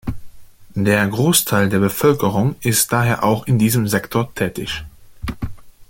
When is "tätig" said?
4.33-4.83